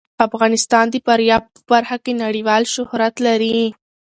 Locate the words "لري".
3.27-3.59